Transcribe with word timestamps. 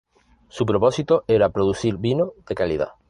Su 0.47 0.65
propósito 0.65 1.25
era 1.27 1.51
producir 1.51 1.97
vino 1.99 2.33
de 2.47 2.55
calidad. 2.55 2.93